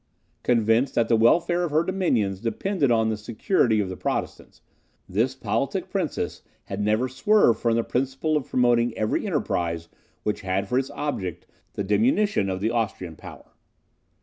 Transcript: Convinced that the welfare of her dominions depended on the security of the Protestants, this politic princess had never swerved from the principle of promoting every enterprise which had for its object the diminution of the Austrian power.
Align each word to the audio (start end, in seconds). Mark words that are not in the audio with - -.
Convinced 0.41 0.95
that 0.95 1.09
the 1.09 1.15
welfare 1.15 1.63
of 1.63 1.69
her 1.69 1.83
dominions 1.83 2.39
depended 2.39 2.89
on 2.91 3.09
the 3.09 3.17
security 3.17 3.79
of 3.79 3.87
the 3.87 3.95
Protestants, 3.95 4.61
this 5.07 5.35
politic 5.35 5.91
princess 5.91 6.41
had 6.63 6.81
never 6.81 7.07
swerved 7.07 7.59
from 7.59 7.75
the 7.75 7.83
principle 7.83 8.35
of 8.35 8.49
promoting 8.49 8.97
every 8.97 9.27
enterprise 9.27 9.89
which 10.23 10.41
had 10.41 10.67
for 10.67 10.79
its 10.79 10.89
object 10.95 11.45
the 11.73 11.83
diminution 11.83 12.49
of 12.49 12.61
the 12.61 12.71
Austrian 12.71 13.15
power. 13.15 13.51